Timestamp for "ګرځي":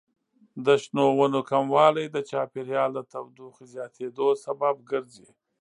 4.91-5.27